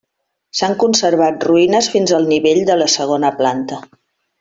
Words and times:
S'han 0.59 0.73
conservat 0.83 1.45
ruïnes 1.51 1.91
fins 1.97 2.17
al 2.21 2.27
nivell 2.33 2.65
de 2.73 2.81
la 2.85 2.91
segona 2.99 3.35
planta. 3.43 3.85